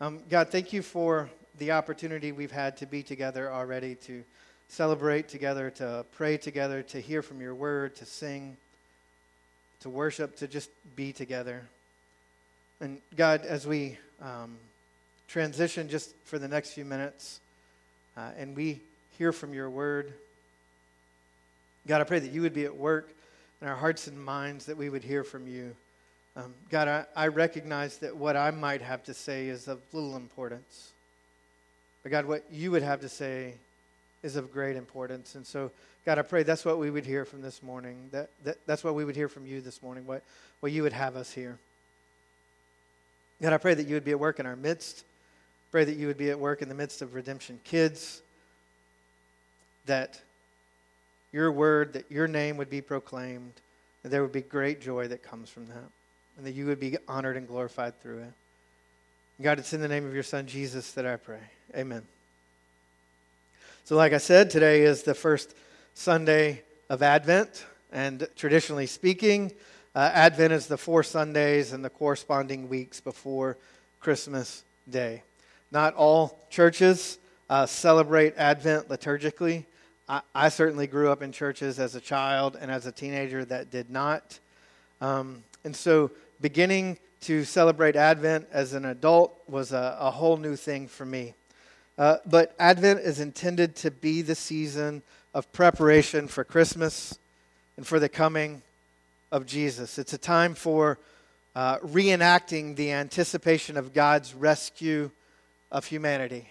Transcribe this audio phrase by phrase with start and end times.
[0.00, 1.28] Um, God, thank you for
[1.58, 4.22] the opportunity we've had to be together already, to
[4.68, 8.56] celebrate together, to pray together, to hear from your word, to sing,
[9.80, 11.62] to worship, to just be together.
[12.80, 14.56] And God, as we um,
[15.26, 17.40] transition just for the next few minutes
[18.16, 18.80] uh, and we
[19.18, 20.12] hear from your word,
[21.88, 23.08] God, I pray that you would be at work
[23.60, 25.74] in our hearts and minds, that we would hear from you.
[26.38, 30.14] Um, God, I, I recognize that what I might have to say is of little
[30.14, 30.92] importance.
[32.04, 33.54] But God, what you would have to say
[34.22, 35.34] is of great importance.
[35.34, 35.72] And so,
[36.06, 38.08] God, I pray that's what we would hear from this morning.
[38.12, 40.22] That, that, that's what we would hear from you this morning, what,
[40.60, 41.58] what you would have us hear.
[43.42, 45.04] God, I pray that you would be at work in our midst.
[45.72, 48.22] Pray that you would be at work in the midst of Redemption Kids.
[49.86, 50.20] That
[51.32, 53.54] your word, that your name would be proclaimed,
[54.04, 55.90] and there would be great joy that comes from that,
[56.38, 58.32] and that you would be honored and glorified through it.
[59.42, 61.40] God, it's in the name of your Son, Jesus, that I pray.
[61.76, 62.02] Amen.
[63.84, 65.54] So, like I said, today is the first
[65.94, 69.52] Sunday of Advent, and traditionally speaking,
[69.94, 73.56] uh, Advent is the four Sundays and the corresponding weeks before
[74.00, 75.22] Christmas Day.
[75.72, 77.18] Not all churches
[77.50, 79.64] uh, celebrate Advent liturgically.
[80.08, 83.70] I, I, certainly grew up in churches as a child and as a teenager that
[83.70, 84.38] did not.
[85.00, 86.10] Um, and so,
[86.40, 91.34] beginning to celebrate Advent as an adult was a, a whole new thing for me.
[91.96, 95.02] Uh, but Advent is intended to be the season
[95.34, 97.18] of preparation for Christmas
[97.76, 98.62] and for the coming
[99.32, 99.98] of Jesus.
[99.98, 100.98] It's a time for
[101.56, 105.10] uh, reenacting the anticipation of God's rescue
[105.72, 106.48] of humanity,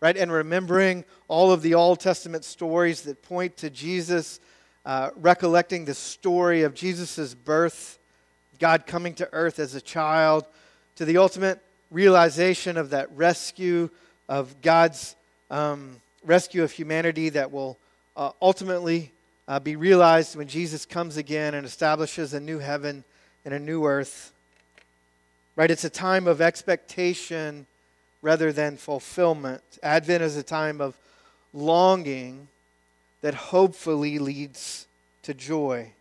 [0.00, 0.16] right?
[0.16, 4.38] And remembering all of the Old Testament stories that point to Jesus,
[4.86, 7.98] uh, recollecting the story of Jesus' birth,
[8.58, 10.44] God coming to earth as a child,
[10.96, 11.60] to the ultimate
[11.90, 13.90] realization of that rescue
[14.28, 15.16] of God's
[15.50, 17.78] um, rescue of humanity that will
[18.16, 19.12] uh, ultimately
[19.46, 23.04] uh, be realized when Jesus comes again and establishes a new heaven
[23.44, 24.32] and a new earth.
[25.56, 25.70] Right?
[25.70, 27.66] It's a time of expectation
[28.22, 29.62] rather than fulfillment.
[29.82, 30.96] Advent is a time of
[31.52, 32.48] longing
[33.20, 34.86] that hopefully leads
[35.22, 35.92] to joy.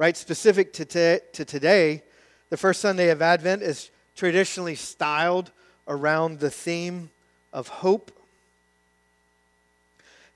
[0.00, 0.16] Right?
[0.16, 2.02] Specific to, t- to today,
[2.48, 5.52] the first Sunday of Advent is traditionally styled
[5.86, 7.10] around the theme
[7.52, 8.10] of hope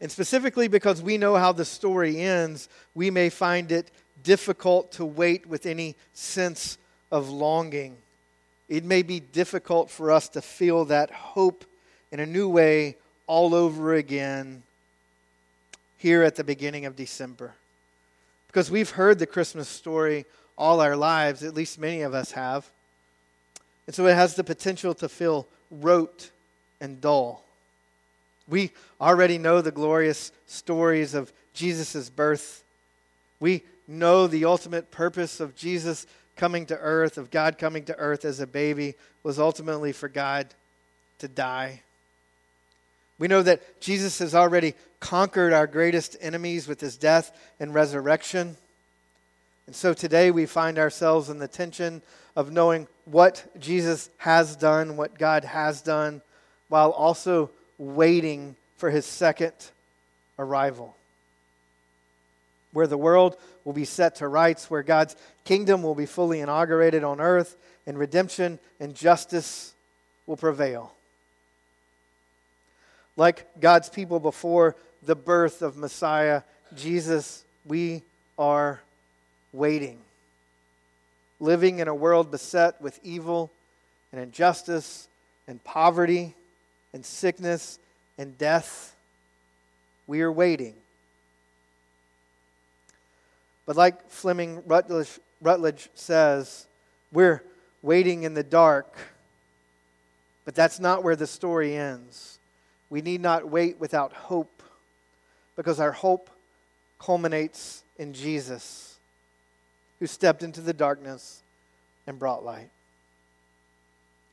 [0.04, 3.90] and specifically because we know how the story ends, we may find it
[4.22, 6.76] difficult to wait with any sense
[7.10, 7.96] of longing.
[8.68, 11.64] It may be difficult for us to feel that hope
[12.12, 14.62] in a new way all over again
[15.96, 17.54] here at the beginning of December.
[18.54, 20.26] Because we've heard the Christmas story
[20.56, 22.70] all our lives, at least many of us have.
[23.88, 26.30] And so it has the potential to feel rote
[26.80, 27.42] and dull.
[28.46, 28.70] We
[29.00, 32.62] already know the glorious stories of Jesus' birth.
[33.40, 38.24] We know the ultimate purpose of Jesus coming to earth, of God coming to earth
[38.24, 38.94] as a baby,
[39.24, 40.46] was ultimately for God
[41.18, 41.82] to die.
[43.18, 48.56] We know that Jesus has already conquered our greatest enemies with his death and resurrection.
[49.66, 52.00] And so today we find ourselves in the tension
[52.34, 56.22] of knowing what Jesus has done, what God has done,
[56.70, 59.52] while also waiting for his second
[60.38, 60.96] arrival.
[62.72, 63.36] Where the world
[63.66, 67.98] will be set to rights, where God's kingdom will be fully inaugurated on earth, and
[67.98, 69.74] redemption and justice
[70.26, 70.94] will prevail.
[73.18, 74.74] Like God's people before
[75.06, 76.42] the birth of Messiah,
[76.74, 78.02] Jesus, we
[78.38, 78.80] are
[79.52, 79.98] waiting.
[81.40, 83.50] Living in a world beset with evil
[84.12, 85.08] and injustice
[85.46, 86.34] and poverty
[86.92, 87.78] and sickness
[88.18, 88.94] and death.
[90.06, 90.74] We are waiting.
[93.66, 96.66] But like Fleming Rutledge, Rutledge says,
[97.12, 97.42] we're
[97.82, 98.96] waiting in the dark,
[100.44, 102.38] but that's not where the story ends.
[102.90, 104.53] We need not wait without hope
[105.56, 106.30] because our hope
[106.98, 108.96] culminates in Jesus,
[110.00, 111.40] who stepped into the darkness
[112.06, 112.70] and brought light.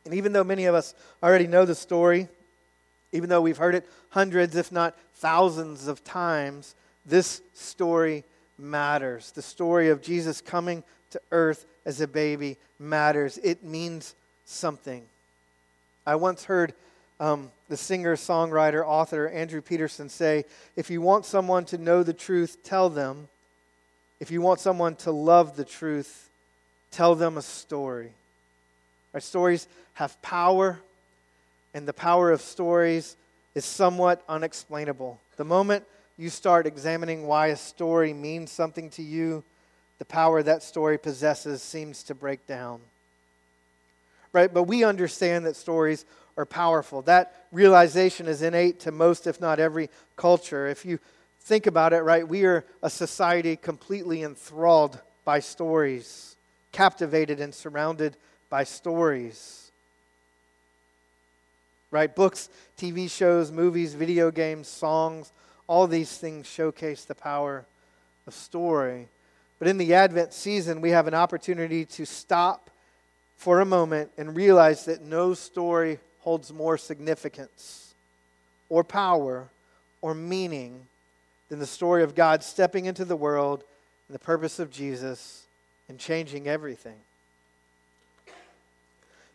[0.06, 2.28] And even though many of us already know the story,
[3.12, 6.76] even though we've heard it hundreds, if not thousands of times,
[7.06, 8.24] this story
[8.58, 9.32] matters.
[9.32, 13.38] The story of Jesus coming to earth as a baby matters.
[13.44, 14.16] It means
[14.46, 15.04] something.
[16.06, 16.74] I once heard
[17.22, 20.44] um, the singer, songwriter, author Andrew Peterson say
[20.76, 23.30] if you want someone to know the truth, tell them.
[24.20, 26.30] If you want someone to love the truth,
[26.90, 28.10] tell them a story.
[29.14, 30.80] Our stories have power
[31.76, 33.16] and the power of stories
[33.54, 35.20] is somewhat unexplainable.
[35.38, 35.86] The moment
[36.18, 39.44] you start examining why a story means something to you,
[40.00, 42.82] the power that story possesses seems to break down.
[44.34, 44.54] Right?
[44.54, 46.06] But we understand that stories
[46.38, 47.02] are powerful.
[47.04, 50.68] That realization is innate to most, if not every, culture.
[50.68, 51.00] If you
[51.42, 56.36] think about it, right, we are a society completely enthralled by stories,
[56.72, 58.16] captivated and surrounded
[58.50, 59.72] by stories.
[61.92, 62.14] Right?
[62.14, 65.32] Books, TV shows, movies, video games, songs,
[65.68, 67.66] all these things showcase the power
[68.26, 69.08] of story.
[69.60, 72.71] But in the Advent season, we have an opportunity to stop
[73.42, 77.92] for a moment and realize that no story holds more significance
[78.70, 79.48] or power
[80.00, 80.86] or meaning
[81.50, 83.64] than the story of God stepping into the world
[84.08, 85.42] and the purpose of Jesus
[85.90, 86.98] and changing everything.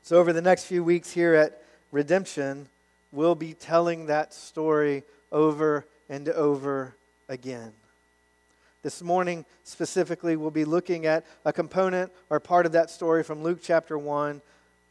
[0.05, 1.61] So, over the next few weeks here at
[1.91, 2.69] Redemption,
[3.11, 6.95] we'll be telling that story over and over
[7.29, 7.73] again.
[8.87, 13.43] This morning, specifically, we'll be looking at a component or part of that story from
[13.43, 14.41] Luke chapter 1,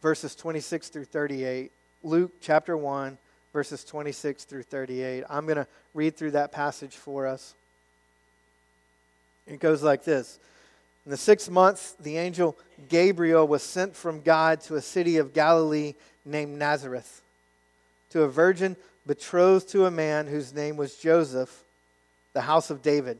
[0.01, 1.71] verses 26 through 38.
[2.03, 3.17] Luke chapter 1,
[3.53, 5.23] verses 26 through 38.
[5.29, 7.53] I'm going to read through that passage for us.
[9.47, 10.39] It goes like this
[11.05, 12.57] In the sixth month, the angel
[12.89, 15.93] Gabriel was sent from God to a city of Galilee
[16.25, 17.21] named Nazareth,
[18.09, 18.75] to a virgin
[19.07, 21.63] betrothed to a man whose name was Joseph,
[22.33, 23.19] the house of David.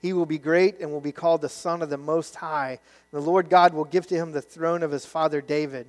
[0.00, 2.78] He will be great and will be called the Son of the Most High.
[3.10, 5.86] The Lord God will give to him the throne of his father David.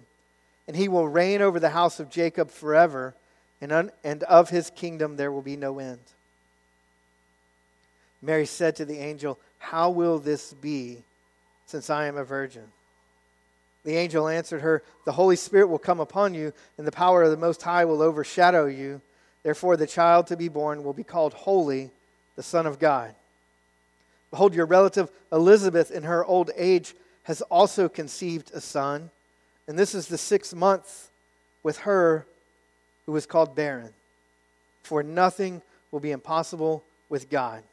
[0.68, 3.14] And he will reign over the house of Jacob forever,
[3.62, 6.00] and, un- and of his kingdom there will be no end.
[8.22, 11.04] Mary said to the angel, How will this be,
[11.66, 12.66] since I am a virgin?
[13.86, 17.32] The angel answered her, The Holy Spirit will come upon you, and the power of
[17.32, 19.02] the Most High will overshadow you.
[19.44, 21.90] Therefore, the child to be born will be called Holy,
[22.36, 23.16] the Son of God.
[24.32, 26.94] Behold, your relative Elizabeth, in her old age,
[27.24, 29.10] has also conceived a son,
[29.68, 31.10] and this is the sixth month
[31.64, 32.26] with her
[33.06, 33.90] who is called barren.
[34.84, 35.62] For nothing
[35.92, 37.64] will be impossible with God.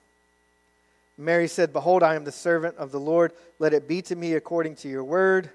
[1.18, 3.32] Mary said, Behold, I am the servant of the Lord.
[3.58, 5.48] Let it be to me according to your word.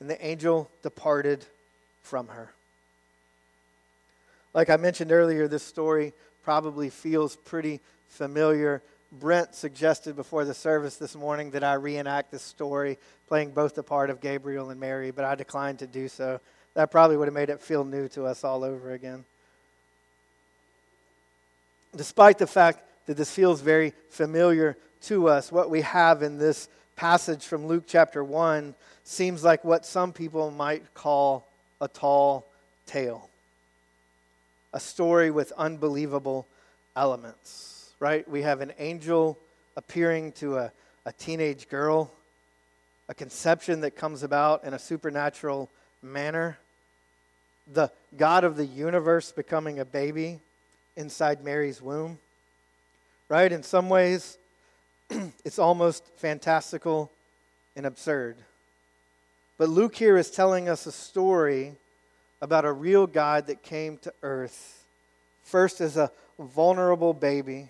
[0.00, 1.44] And the angel departed
[2.02, 2.50] from her.
[4.52, 6.12] Like I mentioned earlier, this story
[6.42, 12.42] probably feels pretty familiar Brent suggested before the service this morning that I reenact this
[12.42, 12.96] story,
[13.26, 16.40] playing both the part of Gabriel and Mary, but I declined to do so.
[16.74, 19.24] That probably would have made it feel new to us all over again.
[21.96, 26.68] Despite the fact that this feels very familiar to us, what we have in this
[26.94, 31.44] passage from Luke chapter 1 seems like what some people might call
[31.80, 32.46] a tall
[32.86, 33.28] tale,
[34.72, 36.46] a story with unbelievable
[36.94, 37.69] elements
[38.00, 38.26] right?
[38.28, 39.38] We have an angel
[39.76, 40.72] appearing to a,
[41.04, 42.10] a teenage girl,
[43.08, 45.68] a conception that comes about in a supernatural
[46.02, 46.58] manner,
[47.72, 50.40] the God of the universe becoming a baby
[50.96, 52.18] inside Mary's womb,
[53.28, 53.52] right?
[53.52, 54.38] In some ways,
[55.44, 57.10] it's almost fantastical
[57.76, 58.36] and absurd.
[59.58, 61.74] But Luke here is telling us a story
[62.40, 64.84] about a real God that came to earth,
[65.44, 67.68] first as a vulnerable baby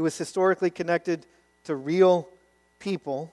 [0.00, 1.26] who was historically connected
[1.62, 2.26] to real
[2.78, 3.30] people,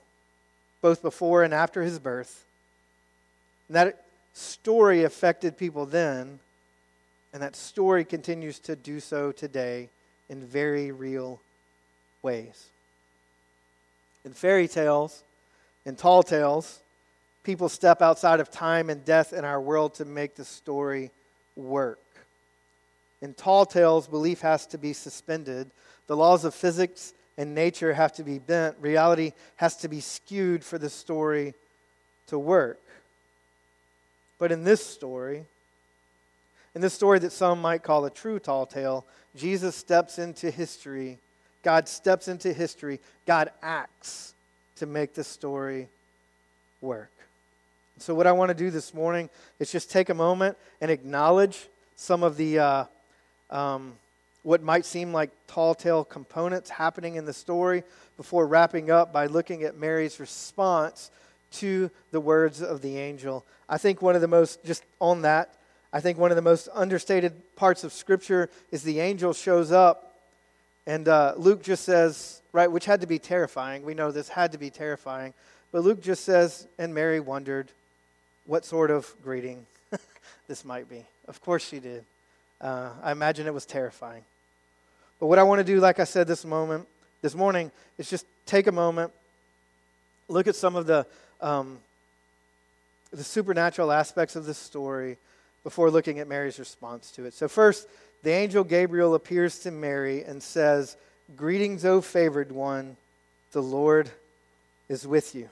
[0.82, 2.44] both before and after his birth.
[3.68, 6.40] And that story affected people then,
[7.32, 9.88] and that story continues to do so today
[10.28, 11.40] in very real
[12.20, 12.66] ways.
[14.26, 15.22] In fairy tales,
[15.86, 16.80] in tall tales,
[17.44, 21.10] people step outside of time and death in our world to make the story
[21.56, 21.98] work.
[23.22, 25.70] In tall tales, belief has to be suspended
[26.08, 28.76] the laws of physics and nature have to be bent.
[28.80, 31.54] Reality has to be skewed for the story
[32.26, 32.80] to work.
[34.38, 35.44] But in this story,
[36.74, 39.04] in this story that some might call a true tall tale,
[39.36, 41.18] Jesus steps into history.
[41.62, 43.00] God steps into history.
[43.26, 44.34] God acts
[44.76, 45.88] to make the story
[46.80, 47.10] work.
[47.98, 51.66] So, what I want to do this morning is just take a moment and acknowledge
[51.96, 52.84] some of the uh,
[53.50, 53.94] um,
[54.42, 57.82] what might seem like tall tale components happening in the story
[58.16, 61.10] before wrapping up by looking at Mary's response
[61.50, 63.44] to the words of the angel.
[63.68, 65.54] I think one of the most, just on that,
[65.92, 70.14] I think one of the most understated parts of Scripture is the angel shows up,
[70.86, 73.84] and uh, Luke just says, right, which had to be terrifying.
[73.84, 75.32] We know this had to be terrifying.
[75.72, 77.68] But Luke just says, and Mary wondered
[78.46, 79.66] what sort of greeting
[80.48, 81.04] this might be.
[81.26, 82.04] Of course she did.
[82.60, 84.22] Uh, I imagine it was terrifying.
[85.20, 86.86] But what I want to do, like I said this moment,
[87.22, 89.12] this morning, is just take a moment,
[90.28, 91.06] look at some of the
[91.40, 91.78] um,
[93.12, 95.16] the supernatural aspects of this story
[95.64, 97.34] before looking at Mary's response to it.
[97.34, 97.88] So, first,
[98.22, 100.96] the angel Gabriel appears to Mary and says,
[101.36, 102.96] Greetings, O favored one,
[103.52, 104.10] the Lord
[104.88, 105.48] is with you.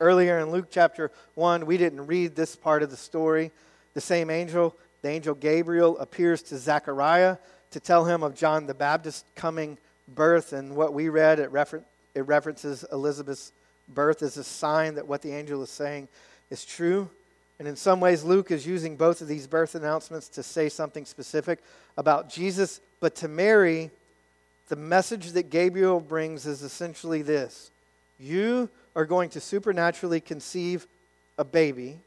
[0.00, 3.50] Earlier in Luke chapter 1, we didn't read this part of the story.
[3.94, 7.36] The same angel, the angel Gabriel, appears to Zechariah
[7.72, 9.76] to tell him of John the Baptist's coming
[10.08, 10.52] birth.
[10.52, 11.82] And what we read, it, refer-
[12.14, 13.52] it references Elizabeth's
[13.88, 16.08] birth as a sign that what the angel is saying
[16.50, 17.08] is true.
[17.58, 21.04] And in some ways, Luke is using both of these birth announcements to say something
[21.04, 21.60] specific
[21.96, 22.80] about Jesus.
[23.00, 23.90] But to Mary,
[24.68, 27.70] the message that Gabriel brings is essentially this
[28.18, 30.86] You are going to supernaturally conceive
[31.38, 31.98] a baby.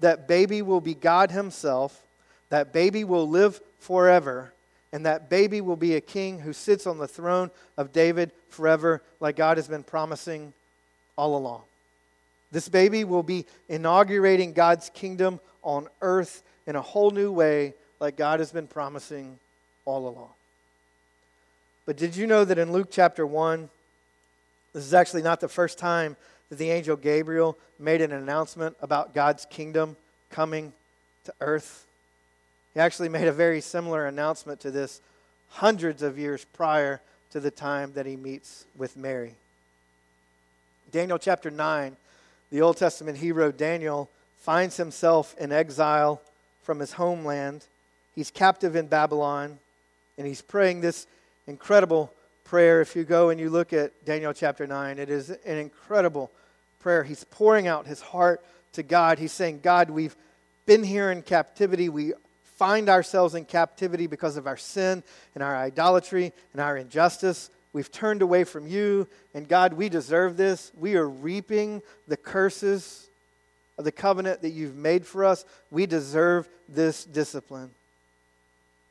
[0.00, 2.02] That baby will be God Himself.
[2.50, 4.52] That baby will live forever.
[4.92, 9.02] And that baby will be a king who sits on the throne of David forever,
[9.18, 10.52] like God has been promising
[11.16, 11.62] all along.
[12.52, 18.16] This baby will be inaugurating God's kingdom on earth in a whole new way, like
[18.16, 19.38] God has been promising
[19.84, 20.30] all along.
[21.86, 23.68] But did you know that in Luke chapter 1,
[24.72, 26.16] this is actually not the first time
[26.48, 29.96] that the angel Gabriel made an announcement about God's kingdom
[30.30, 30.72] coming
[31.24, 31.86] to earth?
[32.74, 35.00] He actually made a very similar announcement to this
[35.50, 39.34] hundreds of years prior to the time that he meets with Mary.
[40.92, 41.96] Daniel chapter 9,
[42.50, 44.08] the Old Testament hero Daniel
[44.38, 46.20] finds himself in exile
[46.62, 47.64] from his homeland.
[48.14, 49.58] He's captive in Babylon,
[50.18, 51.06] and he's praying this
[51.46, 52.12] incredible
[52.54, 52.80] prayer.
[52.80, 56.30] If you go and you look at Daniel chapter 9, it is an incredible
[56.78, 57.02] prayer.
[57.02, 58.40] He's pouring out his heart
[58.74, 59.18] to God.
[59.18, 60.14] He's saying, God, we've
[60.64, 61.88] been here in captivity.
[61.88, 62.12] We
[62.54, 65.02] find ourselves in captivity because of our sin
[65.34, 67.50] and our idolatry and our injustice.
[67.72, 70.70] We've turned away from you, and God, we deserve this.
[70.78, 73.08] We are reaping the curses
[73.78, 75.44] of the covenant that you've made for us.
[75.72, 77.70] We deserve this discipline.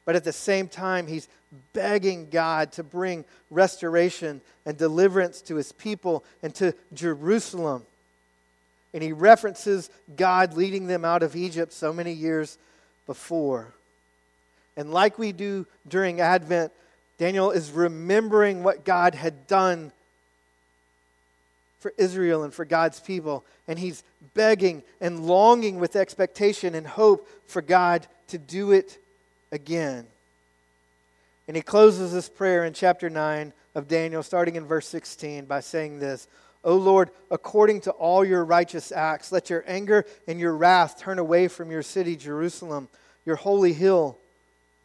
[0.06, 1.28] But at the same time, he's
[1.74, 7.84] begging God to bring restoration and deliverance to his people and to Jerusalem.
[8.94, 12.58] And he references God leading them out of Egypt so many years
[13.06, 13.68] before.
[14.76, 16.72] And like we do during Advent,
[17.18, 19.92] Daniel is remembering what God had done
[21.80, 23.44] for Israel and for God's people.
[23.68, 28.98] And he's begging and longing with expectation and hope for God to do it
[29.54, 30.06] again.
[31.48, 35.60] And he closes this prayer in chapter 9 of Daniel, starting in verse 16, by
[35.62, 36.28] saying this
[36.64, 41.20] O Lord, according to all your righteous acts, let your anger and your wrath turn
[41.20, 42.88] away from your city, Jerusalem,
[43.26, 44.18] your holy hill.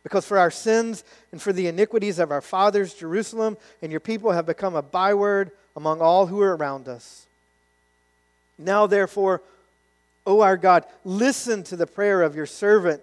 [0.03, 4.33] Because for our sins and for the iniquities of our fathers, Jerusalem and your people
[4.33, 7.27] have become a byword among all who are around us.
[8.59, 9.43] Now, therefore,
[10.27, 13.03] O our God, listen to the prayer of your servant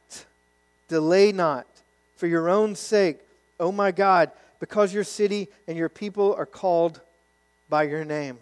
[0.91, 1.65] Delay not
[2.17, 3.21] for your own sake,
[3.61, 4.29] O my God,
[4.59, 6.99] because your city and your people are called
[7.69, 8.37] by your name.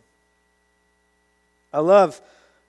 [1.71, 2.19] I love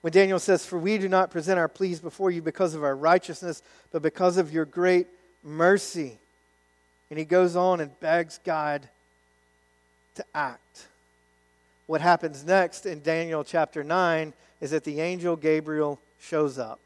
[0.01, 2.95] when Daniel says, For we do not present our pleas before you because of our
[2.95, 5.07] righteousness, but because of your great
[5.43, 6.19] mercy.
[7.09, 8.87] And he goes on and begs God
[10.13, 10.85] to act.
[11.87, 16.79] What happens next in Daniel chapter 9 is that the angel Gabriel shows up.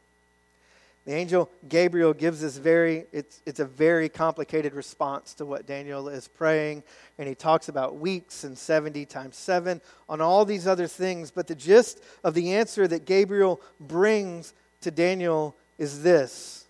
[1.06, 6.08] The angel Gabriel gives this very, it's, it's a very complicated response to what Daniel
[6.08, 6.82] is praying.
[7.16, 11.30] And he talks about weeks and 70 times 7 on all these other things.
[11.30, 16.64] But the gist of the answer that Gabriel brings to Daniel is this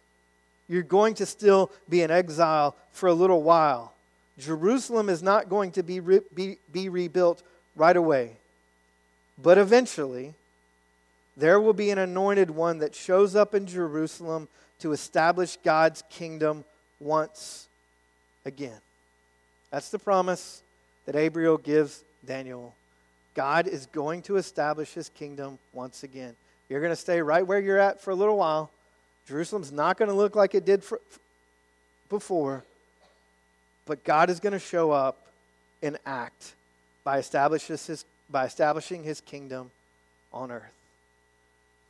[0.68, 3.94] You're going to still be in exile for a little while.
[4.38, 7.42] Jerusalem is not going to be, re- be, be rebuilt
[7.74, 8.32] right away.
[9.42, 10.34] But eventually,
[11.36, 14.48] there will be an anointed one that shows up in Jerusalem
[14.80, 16.64] to establish God's kingdom
[17.00, 17.66] once
[18.44, 18.78] again.
[19.70, 20.62] That's the promise
[21.04, 22.74] that Gabriel gives Daniel.
[23.34, 26.34] God is going to establish his kingdom once again.
[26.68, 28.70] You're going to stay right where you're at for a little while.
[29.28, 31.00] Jerusalem's not going to look like it did for,
[32.08, 32.64] before,
[33.84, 35.18] but God is going to show up
[35.82, 36.54] and act
[37.04, 39.70] by, his, by establishing his kingdom
[40.32, 40.62] on earth.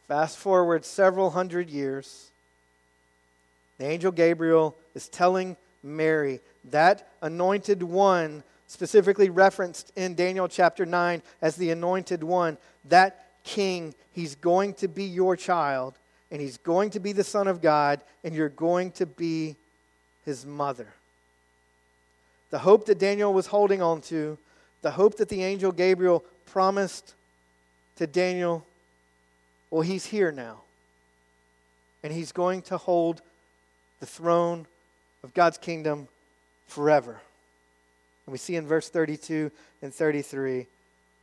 [0.09, 2.31] Fast forward several hundred years,
[3.79, 11.23] the angel Gabriel is telling Mary, that anointed one, specifically referenced in Daniel chapter 9
[11.43, 15.95] as the anointed one, that king, he's going to be your child,
[16.31, 19.57] and he's going to be the Son of God, and you're going to be
[20.25, 20.89] his mother.
[22.51, 24.39] The hope that Daniel was holding on to,
[24.83, 27.15] the hope that the angel Gabriel promised
[27.97, 28.65] to Daniel,
[29.71, 30.61] well, he's here now.
[32.03, 33.21] And he's going to hold
[34.01, 34.67] the throne
[35.25, 36.09] of God's kingdom
[36.69, 37.21] forever.
[38.27, 39.51] And we see in verse 32
[39.83, 40.67] and 33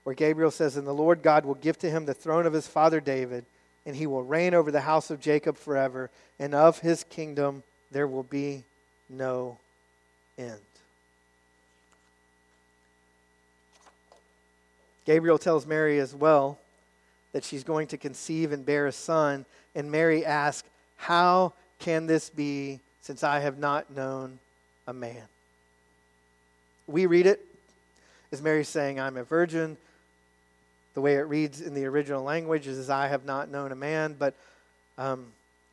[0.04, 2.68] where Gabriel says, And the Lord God will give to him the throne of his
[2.68, 3.46] father David,
[3.86, 6.10] and he will reign over the house of Jacob forever,
[6.40, 8.64] and of his kingdom there will be
[9.10, 9.58] no
[10.38, 10.60] end.
[15.06, 16.60] Gabriel tells Mary as well
[17.34, 22.30] that she's going to conceive and bear a son, and Mary asks, How can this
[22.30, 24.40] be since I have not known
[24.88, 25.24] a man?
[26.88, 27.46] We read it
[28.32, 29.78] as Mary saying, I'm a virgin.
[30.94, 34.16] The way it reads in the original language is, I have not known a man.
[34.18, 34.36] But
[34.98, 35.28] um,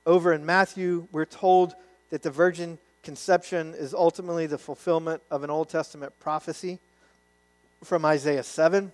[0.07, 1.75] over in Matthew, we're told
[2.11, 6.79] that the virgin conception is ultimately the fulfillment of an Old Testament prophecy
[7.85, 8.93] from Isaiah 7.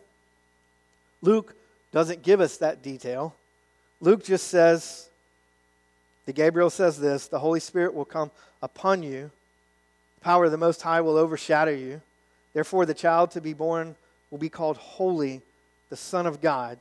[1.23, 1.55] Luke
[1.97, 3.35] doesn't give us that detail.
[4.03, 5.09] Luke just says,
[6.27, 8.31] the Gabriel says this the Holy Spirit will come
[8.61, 9.31] upon you,
[10.19, 12.03] the power of the Most High will overshadow you.
[12.53, 13.95] Therefore, the child to be born
[14.31, 15.41] will be called Holy,
[15.89, 16.77] the Son of God.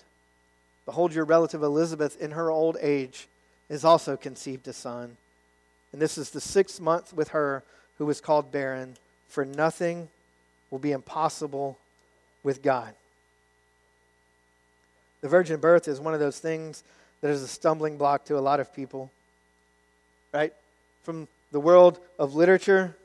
[0.86, 3.30] Behold, your relative Elizabeth, in her old age,
[3.69, 5.15] is also conceived a son.
[5.93, 7.63] And this is the sixth month with her
[7.99, 8.97] who was called barren,
[9.30, 10.10] for nothing
[10.71, 11.78] will be impossible
[12.43, 12.93] with God.
[15.25, 16.83] The virgin birth is one of those things
[17.21, 19.09] that is a stumbling block to a lot of people.
[20.31, 20.53] Right?
[21.01, 22.95] From the world of literature,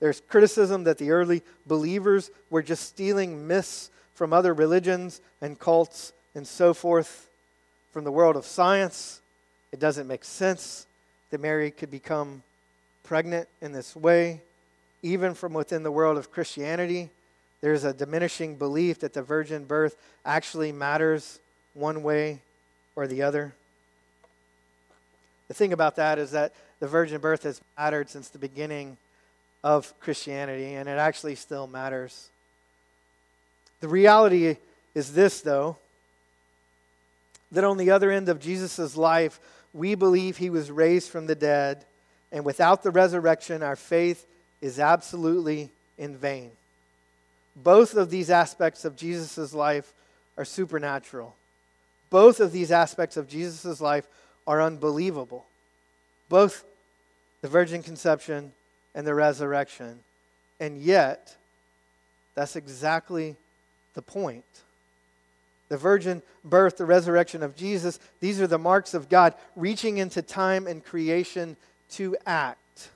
[0.00, 6.12] there's criticism that the early believers were just stealing myths from other religions and cults
[6.34, 7.26] and so forth.
[7.94, 9.22] From the world of science,
[9.72, 10.86] it doesn't make sense
[11.30, 12.42] that Mary could become
[13.02, 14.42] pregnant in this way.
[15.02, 17.08] Even from within the world of Christianity,
[17.62, 19.96] there's a diminishing belief that the virgin birth
[20.26, 21.38] actually matters
[21.74, 22.40] one way
[22.96, 23.54] or the other.
[25.48, 28.96] The thing about that is that the virgin birth has mattered since the beginning
[29.62, 32.28] of Christianity, and it actually still matters.
[33.80, 34.56] The reality
[34.94, 35.76] is this, though,
[37.52, 39.38] that on the other end of Jesus' life,
[39.72, 41.84] we believe he was raised from the dead,
[42.32, 44.26] and without the resurrection, our faith
[44.60, 46.50] is absolutely in vain.
[47.56, 49.92] Both of these aspects of Jesus' life
[50.36, 51.34] are supernatural.
[52.10, 54.06] Both of these aspects of Jesus' life
[54.46, 55.46] are unbelievable.
[56.28, 56.64] Both
[57.42, 58.52] the virgin conception
[58.94, 60.00] and the resurrection.
[60.60, 61.36] And yet,
[62.34, 63.36] that's exactly
[63.94, 64.44] the point.
[65.68, 70.22] The virgin birth, the resurrection of Jesus, these are the marks of God reaching into
[70.22, 71.56] time and creation
[71.92, 72.90] to act,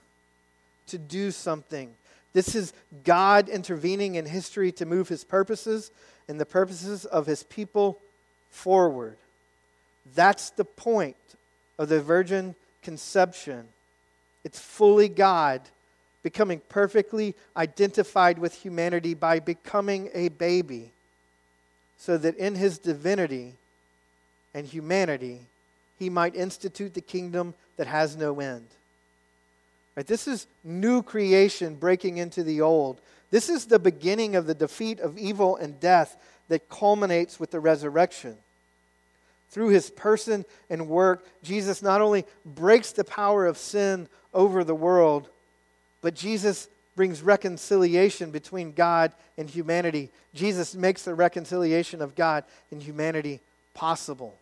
[0.89, 1.95] to do something,
[2.37, 5.91] this is God intervening in history to move his purposes
[6.29, 7.99] and the purposes of his people
[8.51, 9.17] forward.
[10.15, 11.17] That's the point
[11.79, 13.69] of the virgin conception.
[14.45, 15.63] It's fully God
[16.23, 20.91] becoming perfectly identified with humanity by becoming a baby,
[21.97, 23.55] so that in his divinity
[24.53, 25.41] and humanity,
[25.99, 28.67] he might institute the kingdom that has no end.
[29.97, 30.07] Right?
[30.07, 33.01] This is new creation breaking into the old.
[33.31, 36.17] This is the beginning of the defeat of evil and death
[36.49, 38.37] that culminates with the resurrection.
[39.51, 44.75] Through his person and work, Jesus not only breaks the power of sin over the
[44.75, 45.29] world,
[46.03, 50.11] but Jesus brings reconciliation between God and humanity.
[50.35, 53.41] Jesus makes the reconciliation of God and humanity
[53.75, 54.35] possible.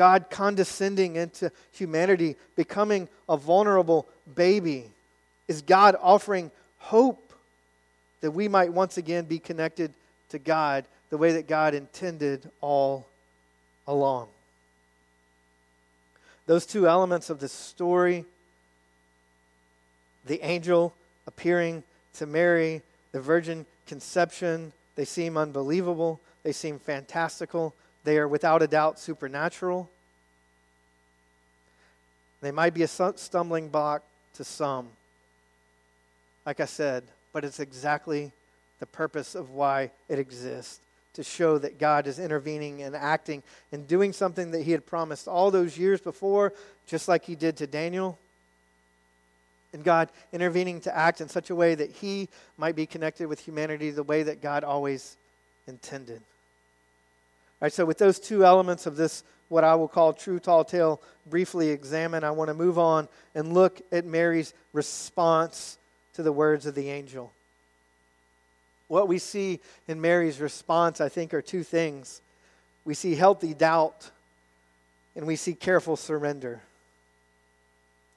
[0.00, 4.86] God condescending into humanity, becoming a vulnerable baby?
[5.46, 7.20] Is God offering hope
[8.22, 9.92] that we might once again be connected
[10.30, 13.06] to God the way that God intended all
[13.86, 14.28] along?
[16.46, 18.24] Those two elements of the story
[20.24, 20.94] the angel
[21.26, 21.82] appearing
[22.14, 22.80] to Mary,
[23.12, 26.20] the virgin conception, they seem unbelievable.
[26.42, 27.74] They seem fantastical.
[28.04, 29.90] They are without a doubt supernatural.
[32.40, 34.02] They might be a stumbling block
[34.34, 34.88] to some,
[36.46, 38.32] like I said, but it's exactly
[38.78, 40.80] the purpose of why it exists
[41.14, 45.28] to show that God is intervening and acting and doing something that He had promised
[45.28, 46.52] all those years before,
[46.86, 48.18] just like He did to Daniel.
[49.72, 53.40] And God intervening to act in such a way that He might be connected with
[53.40, 55.16] humanity the way that God always
[55.66, 56.22] intended.
[57.68, 61.68] So with those two elements of this, what I will call true tall tale, briefly
[61.68, 65.76] examined, I want to move on and look at Mary's response
[66.14, 67.32] to the words of the angel.
[68.88, 72.20] What we see in Mary's response, I think, are two things.
[72.84, 74.10] We see healthy doubt,
[75.14, 76.60] and we see careful surrender.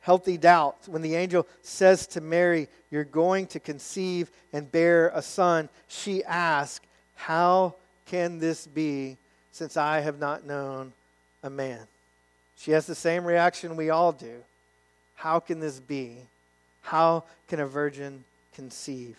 [0.01, 0.77] Healthy doubt.
[0.87, 6.23] When the angel says to Mary, You're going to conceive and bear a son, she
[6.23, 7.75] asks, How
[8.07, 9.17] can this be
[9.53, 10.91] since I have not known
[11.41, 11.79] a man?
[12.57, 14.43] She has the same reaction we all do.
[15.15, 16.17] How can this be?
[16.81, 19.15] How can a virgin conceive?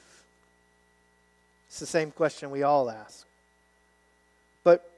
[1.68, 3.24] It's the same question we all ask.
[4.64, 4.90] But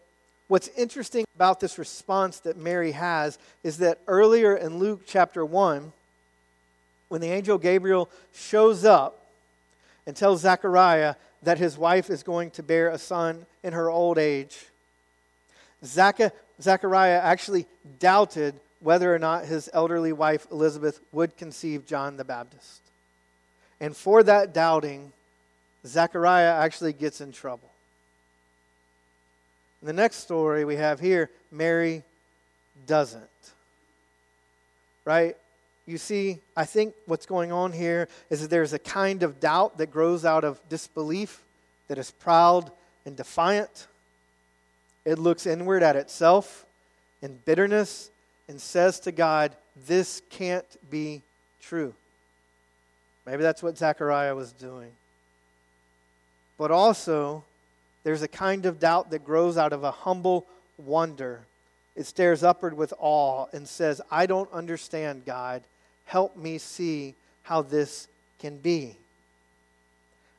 [0.49, 5.93] what's interesting about this response that Mary has is that earlier in Luke chapter 1,
[7.09, 9.23] when the angel Gabriel shows up
[10.07, 14.19] and tells Zechariah that his wife is going to bear a son in her old
[14.19, 14.67] age,
[15.85, 17.67] Zechariah actually
[17.99, 22.81] doubted whether or not his elderly wife Elizabeth would conceive John the Baptist.
[23.81, 25.13] And for that doubting,
[25.87, 27.71] Zechariah actually gets in trouble.
[29.83, 32.03] In the next story we have here, Mary
[32.87, 33.23] doesn't.
[35.05, 35.37] Right?
[35.87, 39.79] You see, I think what's going on here is that there's a kind of doubt
[39.79, 41.43] that grows out of disbelief
[41.89, 42.73] that is proud
[43.05, 43.87] and defiant.
[45.07, 46.67] It looks inward at itself
[47.23, 48.11] in bitterness
[48.49, 49.53] and says to God,
[49.87, 51.23] This can't be
[51.63, 51.95] true.
[53.25, 54.91] Maybe that's what Zechariah was doing.
[56.59, 57.45] But also,
[58.03, 60.45] there's a kind of doubt that grows out of a humble
[60.77, 61.41] wonder.
[61.95, 65.63] It stares upward with awe and says, I don't understand, God.
[66.07, 67.15] Help me see
[67.45, 68.09] how this
[68.41, 68.97] can be.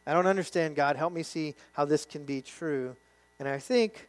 [0.05, 0.97] I don't understand, God.
[0.97, 2.95] Help me see how this can be true.
[3.39, 4.07] And I think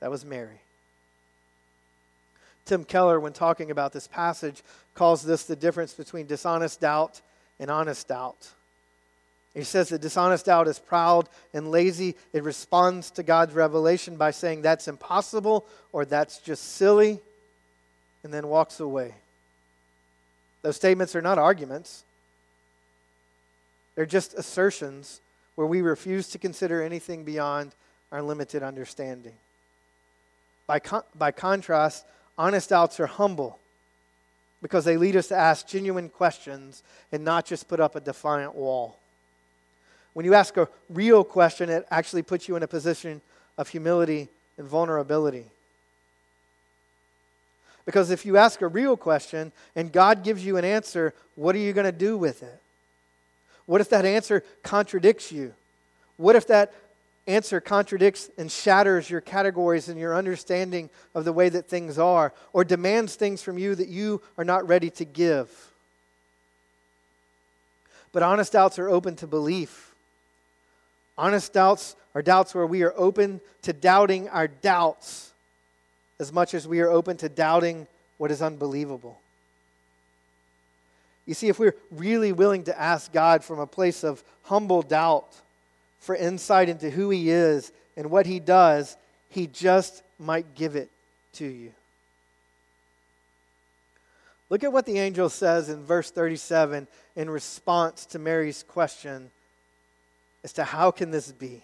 [0.00, 0.60] that was Mary.
[2.64, 4.62] Tim Keller, when talking about this passage,
[4.94, 7.20] calls this the difference between dishonest doubt
[7.58, 8.50] and honest doubt.
[9.54, 12.14] He says that dishonest doubt is proud and lazy.
[12.32, 17.20] It responds to God's revelation by saying that's impossible or that's just silly,
[18.22, 19.14] and then walks away.
[20.62, 22.04] Those statements are not arguments,
[23.96, 25.20] they're just assertions
[25.56, 27.74] where we refuse to consider anything beyond
[28.12, 29.34] our limited understanding.
[30.70, 32.06] By, con- by contrast,
[32.38, 33.58] honest doubts are humble
[34.62, 38.54] because they lead us to ask genuine questions and not just put up a defiant
[38.54, 38.96] wall.
[40.12, 43.20] When you ask a real question, it actually puts you in a position
[43.58, 44.28] of humility
[44.58, 45.46] and vulnerability.
[47.84, 51.58] Because if you ask a real question and God gives you an answer, what are
[51.58, 52.60] you going to do with it?
[53.66, 55.52] What if that answer contradicts you?
[56.16, 56.72] What if that
[57.30, 62.32] answer contradicts and shatters your categories and your understanding of the way that things are,
[62.52, 65.70] or demands things from you that you are not ready to give?
[68.12, 69.94] But honest doubts are open to belief.
[71.16, 75.30] Honest doubts are doubts where we are open to doubting our doubts
[76.18, 77.86] as much as we are open to doubting
[78.18, 79.18] what is unbelievable.
[81.26, 85.28] You see, if we're really willing to ask God from a place of humble doubt
[86.00, 88.96] for insight into who He is and what He does,
[89.28, 90.90] He just might give it
[91.34, 91.72] to you.
[94.48, 99.30] Look at what the angel says in verse 37 in response to Mary's question
[100.42, 101.62] as to how can this be.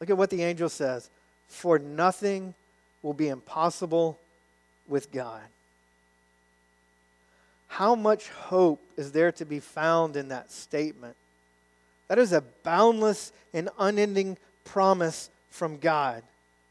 [0.00, 1.08] Look at what the angel says
[1.48, 2.54] For nothing
[3.02, 4.18] will be impossible
[4.88, 5.42] with God.
[7.68, 11.14] How much hope is there to be found in that statement?
[12.10, 16.24] That is a boundless and unending promise from God.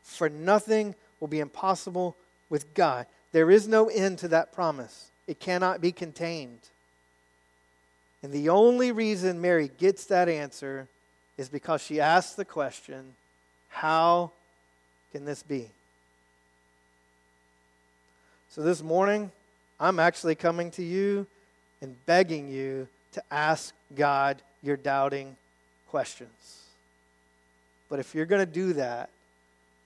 [0.04, 2.17] For nothing will be impossible
[2.49, 3.06] with God.
[3.32, 6.60] There is no end to that promise, it cannot be contained.
[8.21, 10.89] And the only reason Mary gets that answer
[11.38, 13.13] is because she asks the question,
[13.69, 14.32] How
[15.13, 15.69] can this be?
[18.49, 19.32] So this morning,
[19.80, 21.28] I'm actually coming to you
[21.82, 25.36] and begging you to ask God your doubting
[25.89, 26.63] questions.
[27.89, 29.10] But if you're going to do that,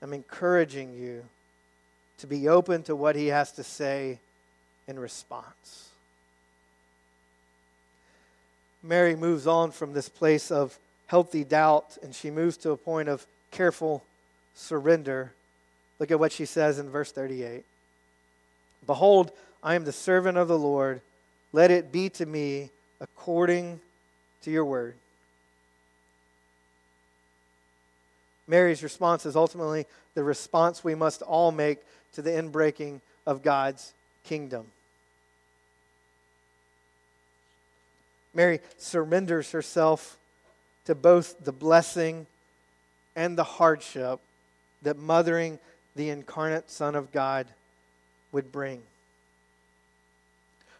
[0.02, 1.24] I'm encouraging you
[2.18, 4.18] to be open to what He has to say
[4.86, 5.88] in response.
[8.82, 13.08] Mary moves on from this place of healthy doubt and she moves to a point
[13.08, 14.04] of careful
[14.54, 15.32] surrender.
[15.98, 17.64] Look at what she says in verse 38
[18.86, 19.30] Behold,
[19.62, 21.00] I am the servant of the Lord.
[21.52, 22.68] Let it be to me
[23.00, 23.80] according
[24.44, 24.94] to your word.
[28.46, 31.78] Mary's response is ultimately the response we must all make
[32.12, 33.92] to the inbreaking of God's
[34.24, 34.66] kingdom.
[38.34, 40.18] Mary surrenders herself
[40.84, 42.26] to both the blessing
[43.16, 44.20] and the hardship
[44.82, 45.58] that mothering
[45.96, 47.46] the incarnate Son of God
[48.32, 48.82] would bring.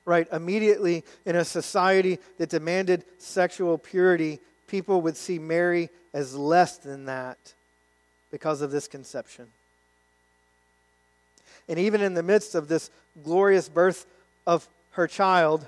[0.07, 4.39] Right, immediately in a society that demanded sexual purity,
[4.69, 7.39] people would see Mary as less than that
[8.31, 9.47] because of this conception.
[11.69, 12.91] And even in the midst of this
[13.23, 14.07] glorious birth
[14.47, 15.67] of her child,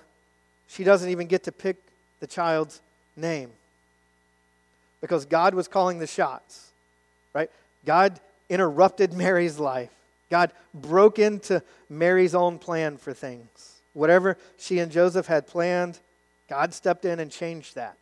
[0.68, 1.76] she doesn't even get to pick
[2.20, 2.80] the child's
[3.16, 3.50] name
[5.00, 6.70] because God was calling the shots,
[7.32, 7.50] right?
[7.84, 8.18] God
[8.48, 9.90] interrupted Mary's life.
[10.30, 13.75] God broke into Mary's own plan for things.
[13.96, 15.98] Whatever she and Joseph had planned,
[16.50, 17.96] God stepped in and changed that.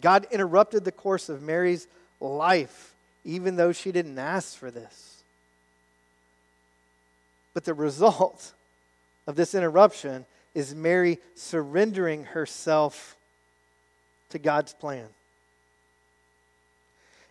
[0.00, 1.88] God interrupted the course of Mary's
[2.20, 5.24] life, even though she didn't ask for this.
[7.52, 8.52] But the result
[9.26, 13.16] of this interruption is Mary surrendering herself
[14.30, 15.08] to God's plan.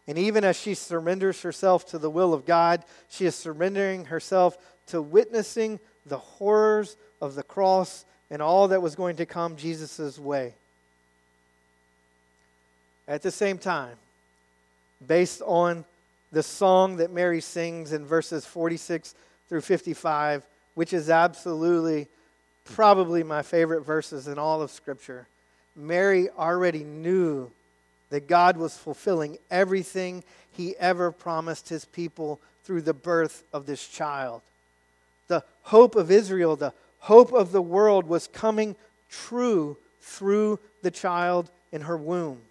[0.10, 4.58] And even as she surrenders herself to the will of God, she is surrendering herself
[4.88, 10.18] to witnessing the horrors of the cross and all that was going to come Jesus'
[10.18, 10.54] way.
[13.08, 13.96] At the same time,
[15.06, 15.84] based on
[16.32, 19.16] the song that Mary sings in verses 46
[19.50, 20.44] through 55,
[20.76, 22.08] which is absolutely
[22.64, 25.28] probably my favorite verses in all of Scripture.
[25.76, 27.52] Mary already knew
[28.10, 33.88] that God was fulfilling everything he ever promised his people through the birth of this
[33.88, 34.42] child.
[35.32, 38.76] The hope of Israel, the hope of the world was coming
[39.10, 42.42] true through the child in her womb.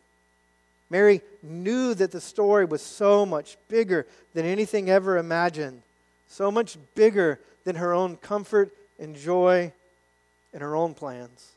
[0.88, 5.82] Mary knew that the story was so much bigger than anything ever imagined,
[6.26, 9.70] so much bigger than her own comfort and joy
[10.54, 11.52] and her own plans.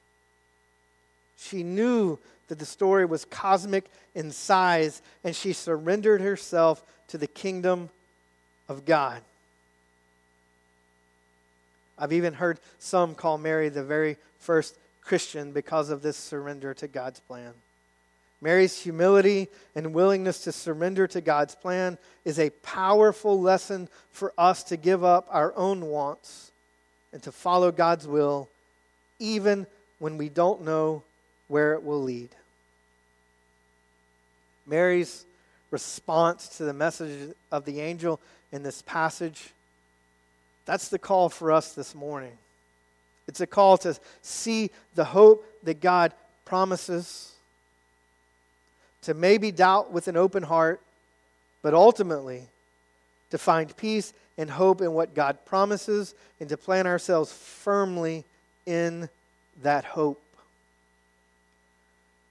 [1.37, 7.27] She knew that the story was cosmic in size, and she surrendered herself to the
[7.27, 7.87] kingdom
[8.67, 9.21] of God.
[11.97, 16.87] I've even heard some call Mary the very first Christian because of this surrender to
[16.87, 17.53] God's plan.
[18.41, 24.63] Mary's humility and willingness to surrender to God's plan is a powerful lesson for us
[24.63, 26.51] to give up our own wants
[27.13, 28.49] and to follow God's will,
[29.19, 29.65] even
[29.99, 31.03] when we don't know
[31.47, 32.29] where it will lead.
[34.65, 35.25] Mary's
[35.71, 38.19] response to the message of the angel
[38.51, 39.51] in this passage,
[40.65, 42.37] that's the call for us this morning.
[43.27, 46.13] It's a call to see the hope that God
[46.45, 47.33] promises,
[49.03, 50.81] to maybe doubt with an open heart,
[51.61, 52.43] but ultimately
[53.31, 58.23] to find peace and hope in what God promises and to plant ourselves firmly
[58.65, 59.09] in
[59.61, 60.21] that hope.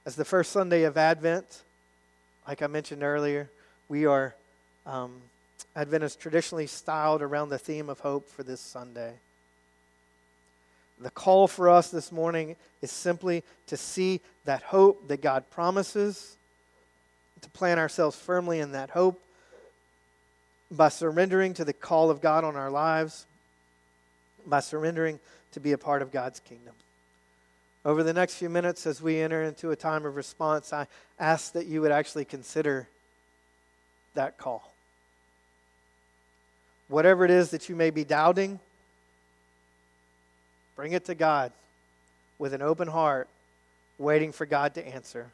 [0.04, 1.62] As the first Sunday of Advent,
[2.46, 3.48] like I mentioned earlier,
[3.88, 4.34] we are
[4.84, 5.12] um,
[5.74, 9.14] Advent is traditionally styled around the theme of hope for this Sunday.
[11.00, 16.36] The call for us this morning is simply to see that hope that God promises,
[17.40, 19.20] to plant ourselves firmly in that hope
[20.70, 23.26] by surrendering to the call of God on our lives,
[24.46, 25.18] by surrendering
[25.52, 26.74] to be a part of God's kingdom.
[27.84, 30.86] Over the next few minutes, as we enter into a time of response, I
[31.18, 32.88] ask that you would actually consider
[34.14, 34.71] that call.
[36.88, 38.60] Whatever it is that you may be doubting,
[40.76, 41.52] bring it to God
[42.38, 43.28] with an open heart,
[43.98, 45.26] waiting for God to answer.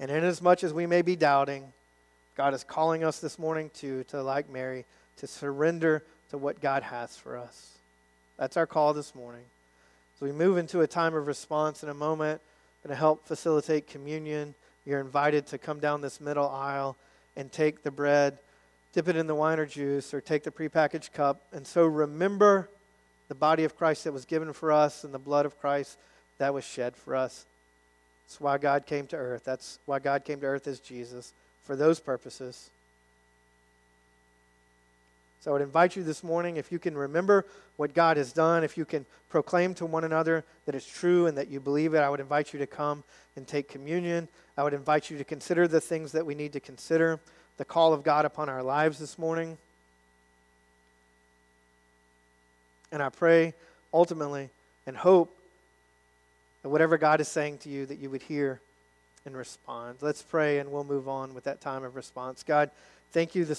[0.00, 1.72] And inasmuch as we may be doubting,
[2.36, 4.84] God is calling us this morning to, to like Mary,
[5.18, 7.78] to surrender to what God has for us.
[8.36, 9.44] That's our call this morning.
[10.18, 12.40] So we move into a time of response in a moment,
[12.82, 14.54] going to help facilitate communion.
[14.84, 16.96] You're invited to come down this middle aisle
[17.36, 18.38] and take the bread,
[18.94, 21.42] dip it in the wine or juice, or take the prepackaged cup.
[21.52, 22.68] And so remember
[23.28, 25.98] the body of Christ that was given for us and the blood of Christ
[26.38, 27.44] that was shed for us.
[28.26, 29.44] That's why God came to earth.
[29.44, 31.32] That's why God came to earth as Jesus,
[31.64, 32.70] for those purposes.
[35.40, 37.44] So I would invite you this morning, if you can remember
[37.76, 41.36] what God has done, if you can proclaim to one another that it's true and
[41.36, 43.02] that you believe it, I would invite you to come
[43.36, 44.28] and take communion.
[44.56, 47.20] I would invite you to consider the things that we need to consider,
[47.56, 49.56] the call of God upon our lives this morning.
[52.90, 53.54] And I pray
[53.92, 54.50] ultimately
[54.86, 55.34] and hope
[56.62, 58.60] that whatever God is saying to you, that you would hear
[59.26, 59.98] and respond.
[60.00, 62.42] Let's pray and we'll move on with that time of response.
[62.42, 62.70] God,
[63.12, 63.52] thank you this